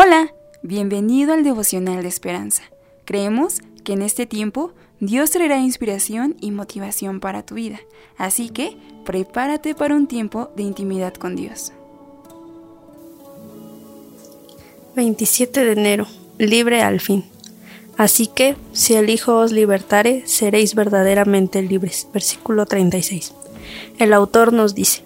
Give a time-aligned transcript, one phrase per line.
[0.00, 0.32] Hola,
[0.62, 2.62] bienvenido al devocional de esperanza.
[3.04, 7.80] Creemos que en este tiempo Dios traerá inspiración y motivación para tu vida,
[8.16, 11.72] así que prepárate para un tiempo de intimidad con Dios.
[14.94, 16.06] 27 de enero,
[16.38, 17.24] libre al fin.
[17.96, 22.06] Así que, si el Hijo os libertare, seréis verdaderamente libres.
[22.14, 23.34] Versículo 36.
[23.98, 25.02] El autor nos dice,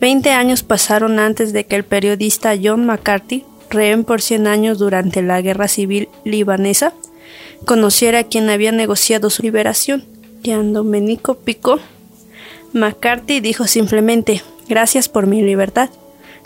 [0.00, 5.22] Veinte años pasaron antes de que el periodista John McCarthy rehén por 100 años durante
[5.22, 6.92] la guerra civil libanesa,
[7.64, 10.04] conociera a quien había negociado su liberación,
[10.44, 11.80] Domenico Pico.
[12.74, 15.88] McCarthy dijo simplemente, gracias por mi libertad.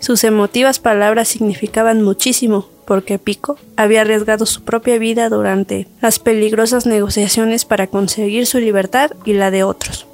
[0.00, 6.86] Sus emotivas palabras significaban muchísimo, porque Pico había arriesgado su propia vida durante las peligrosas
[6.86, 10.06] negociaciones para conseguir su libertad y la de otros.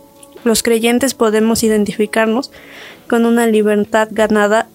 [0.44, 2.50] Los creyentes podemos identificarnos
[3.06, 4.68] con una libertad ganada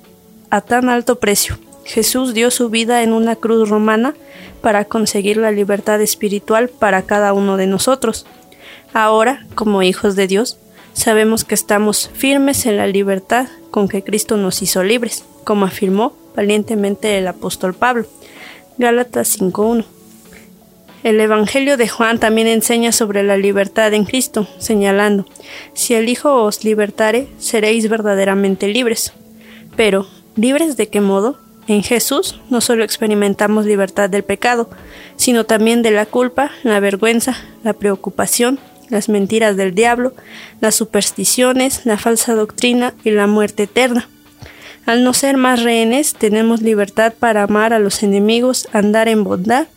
[0.52, 1.58] a tan alto precio,
[1.90, 4.14] Jesús dio su vida en una cruz romana
[4.62, 8.28] para conseguir la libertad espiritual para cada uno de nosotros.
[8.94, 10.60] Ahora, como hijos de Dios,
[10.94, 16.14] sabemos que estamos firmes en la libertad con que Cristo nos hizo libres, como afirmó
[16.36, 18.06] valientemente el apóstol Pablo.
[18.78, 19.84] Gálatas 5.1.
[21.02, 25.26] El Evangelio de Juan también enseña sobre la libertad en Cristo, señalando,
[25.74, 29.12] si el Hijo os libertare, seréis verdaderamente libres.
[29.76, 31.49] Pero, ¿libres de qué modo?
[31.70, 34.72] En Jesús no solo experimentamos libertad del pecado,
[35.18, 40.16] sino también de la culpa, la vergüenza, la preocupación, las mentiras del diablo,
[40.62, 44.10] las supersticiones, la falsa doctrina y la muerte eterna.
[44.88, 49.68] Al no ser más rehenes, tenemos libertad para amar a los enemigos, andar en bondad,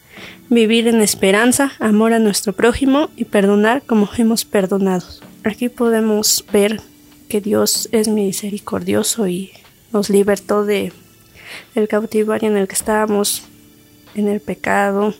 [0.48, 5.04] vivir en esperanza, amor a nuestro prójimo y perdonar como hemos perdonado.
[5.44, 6.80] Aquí podemos ver
[7.28, 9.52] que Dios es misericordioso y
[9.92, 10.90] nos libertó de
[11.74, 13.42] el cautivario en el que estábamos,
[14.14, 15.14] en el pecado,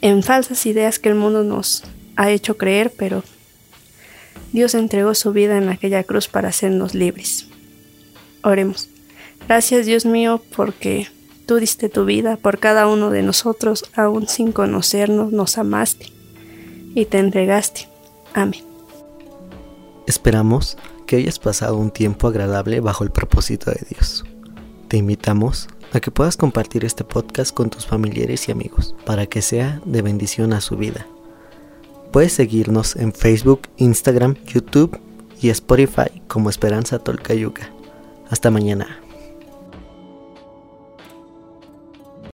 [0.00, 1.84] en falsas ideas que el mundo nos
[2.16, 3.22] ha hecho creer, pero
[4.52, 7.46] Dios entregó su vida en aquella cruz para hacernos libres.
[8.42, 8.88] Oremos.
[9.46, 11.08] Gracias Dios mío porque
[11.46, 16.06] tú diste tu vida por cada uno de nosotros, aún sin conocernos, nos amaste
[16.94, 17.88] y te entregaste.
[18.34, 18.64] Amén.
[20.06, 24.24] Esperamos que hayas pasado un tiempo agradable bajo el propósito de Dios.
[24.90, 29.40] Te invitamos a que puedas compartir este podcast con tus familiares y amigos para que
[29.40, 31.06] sea de bendición a su vida.
[32.10, 34.98] Puedes seguirnos en Facebook, Instagram, YouTube
[35.40, 37.70] y Spotify como Esperanza Tolcayuca.
[38.30, 38.98] Hasta mañana.